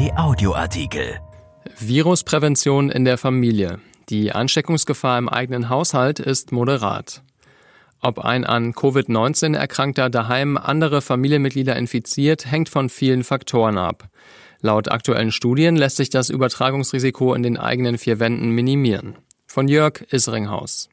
[0.00, 1.20] RP Audioartikel.
[1.78, 3.80] Virusprävention in der Familie.
[4.08, 7.22] Die Ansteckungsgefahr im eigenen Haushalt ist moderat.
[8.00, 14.08] Ob ein an Covid-19 Erkrankter daheim andere Familienmitglieder infiziert, hängt von vielen Faktoren ab.
[14.62, 19.16] Laut aktuellen Studien lässt sich das Übertragungsrisiko in den eigenen vier Wänden minimieren.
[19.46, 20.88] Von Jörg Isringhaus.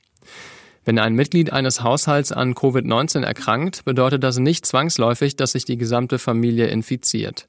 [0.83, 5.77] Wenn ein Mitglied eines Haushalts an Covid-19 erkrankt, bedeutet das nicht zwangsläufig, dass sich die
[5.77, 7.47] gesamte Familie infiziert.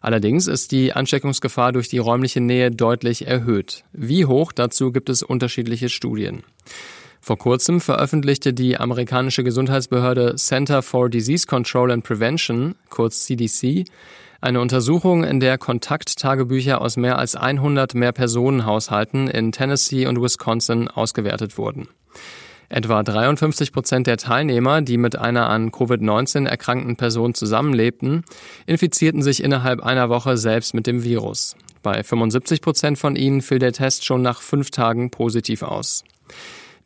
[0.00, 3.84] Allerdings ist die Ansteckungsgefahr durch die räumliche Nähe deutlich erhöht.
[3.92, 6.42] Wie hoch, dazu gibt es unterschiedliche Studien.
[7.20, 13.84] Vor kurzem veröffentlichte die amerikanische Gesundheitsbehörde Center for Disease Control and Prevention, kurz CDC,
[14.40, 21.58] eine Untersuchung, in der Kontakttagebücher aus mehr als 100 Mehrpersonenhaushalten in Tennessee und Wisconsin ausgewertet
[21.58, 21.88] wurden.
[22.72, 28.22] Etwa 53 Prozent der Teilnehmer, die mit einer an Covid-19 erkrankten Person zusammenlebten,
[28.64, 31.56] infizierten sich innerhalb einer Woche selbst mit dem Virus.
[31.82, 36.04] Bei 75 Prozent von ihnen fiel der Test schon nach fünf Tagen positiv aus.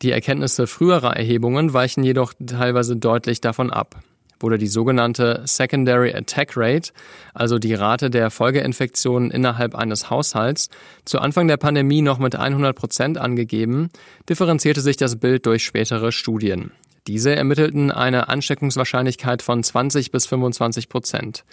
[0.01, 4.03] Die Erkenntnisse früherer Erhebungen weichen jedoch teilweise deutlich davon ab
[4.41, 6.93] wurde die sogenannte Secondary Attack Rate,
[7.35, 10.69] also die Rate der Folgeinfektionen innerhalb eines Haushalts,
[11.05, 13.91] zu Anfang der Pandemie noch mit 100 Prozent angegeben,
[14.29, 16.73] differenzierte sich das Bild durch spätere Studien.
[17.07, 21.45] Diese ermittelten eine Ansteckungswahrscheinlichkeit von 20 bis 25 Prozent.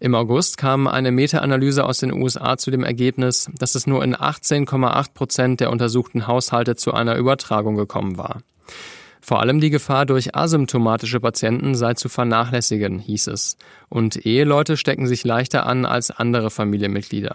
[0.00, 4.14] Im August kam eine Meta-Analyse aus den USA zu dem Ergebnis, dass es nur in
[4.14, 8.42] 18,8 Prozent der untersuchten Haushalte zu einer Übertragung gekommen war.
[9.28, 13.58] Vor allem die Gefahr durch asymptomatische Patienten sei zu vernachlässigen, hieß es,
[13.90, 17.34] und Eheleute stecken sich leichter an als andere Familienmitglieder.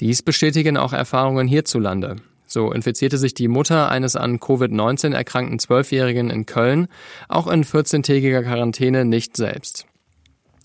[0.00, 2.16] Dies bestätigen auch Erfahrungen hierzulande.
[2.48, 6.88] So infizierte sich die Mutter eines an Covid-19 erkrankten Zwölfjährigen in Köln
[7.28, 9.86] auch in 14-tägiger Quarantäne nicht selbst.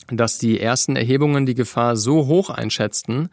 [0.10, 3.30] Dass die ersten Erhebungen die Gefahr so hoch einschätzten,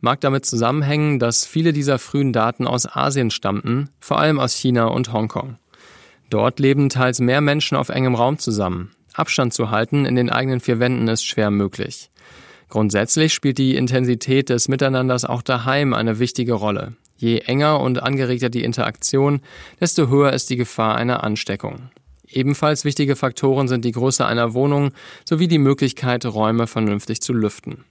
[0.00, 4.86] mag damit zusammenhängen, dass viele dieser frühen Daten aus Asien stammten, vor allem aus China
[4.86, 5.58] und Hongkong.
[6.30, 8.90] Dort leben teils mehr Menschen auf engem Raum zusammen.
[9.14, 12.10] Abstand zu halten in den eigenen vier Wänden ist schwer möglich.
[12.68, 16.94] Grundsätzlich spielt die Intensität des Miteinanders auch daheim eine wichtige Rolle.
[17.16, 19.40] Je enger und angeregter die Interaktion,
[19.80, 21.90] desto höher ist die Gefahr einer Ansteckung.
[22.28, 24.90] Ebenfalls wichtige Faktoren sind die Größe einer Wohnung
[25.24, 27.84] sowie die Möglichkeit, Räume vernünftig zu lüften.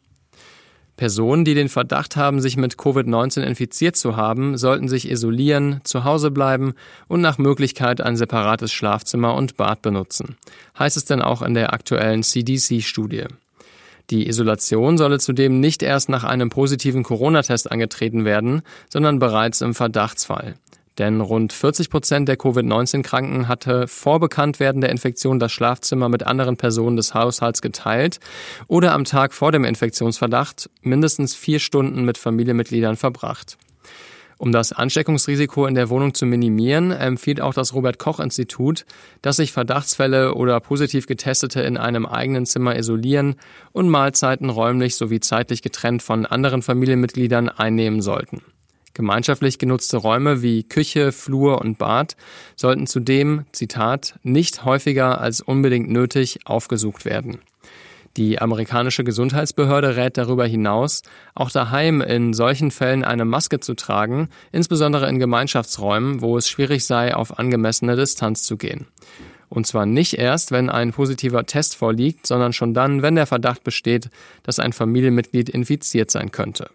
[0.97, 6.03] Personen, die den Verdacht haben, sich mit Covid-19 infiziert zu haben, sollten sich isolieren, zu
[6.06, 6.73] Hause bleiben
[7.07, 10.38] und nach Möglichkeit ein separates Schlafzimmer und Bad benutzen.
[10.79, 13.25] Heißt es denn auch in der aktuellen CDC-Studie.
[14.11, 19.73] Die Isolation solle zudem nicht erst nach einem positiven Corona-Test angetreten werden, sondern bereits im
[19.73, 20.56] Verdachtsfall.
[20.97, 26.56] Denn rund 40 Prozent der Covid-19-Kranken hatte vor Bekanntwerden der Infektion das Schlafzimmer mit anderen
[26.56, 28.19] Personen des Haushalts geteilt
[28.67, 33.57] oder am Tag vor dem Infektionsverdacht mindestens vier Stunden mit Familienmitgliedern verbracht.
[34.38, 38.85] Um das Ansteckungsrisiko in der Wohnung zu minimieren, empfiehlt auch das Robert Koch Institut,
[39.22, 43.35] dass sich Verdachtsfälle oder positiv Getestete in einem eigenen Zimmer isolieren
[43.72, 48.41] und Mahlzeiten räumlich sowie zeitlich getrennt von anderen Familienmitgliedern einnehmen sollten.
[48.95, 52.16] Gemeinschaftlich genutzte Räume wie Küche, Flur und Bad
[52.56, 57.39] sollten zudem, Zitat, nicht häufiger als unbedingt nötig aufgesucht werden.
[58.16, 61.01] Die amerikanische Gesundheitsbehörde rät darüber hinaus,
[61.35, 66.85] auch daheim in solchen Fällen eine Maske zu tragen, insbesondere in Gemeinschaftsräumen, wo es schwierig
[66.85, 68.88] sei, auf angemessene Distanz zu gehen.
[69.50, 73.66] Und zwar nicht erst, wenn ein positiver Test vorliegt, sondern schon dann, wenn der Verdacht
[73.66, 74.09] besteht,
[74.44, 76.69] dass ein Familienmitglied infiziert sein könnte.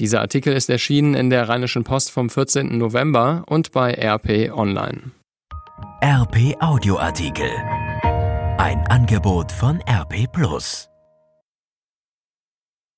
[0.00, 2.78] Dieser Artikel ist erschienen in der Rheinischen Post vom 14.
[2.78, 5.12] November und bei RP Online.
[6.02, 7.50] RP Audioartikel.
[8.58, 10.88] Ein Angebot von RP Plus.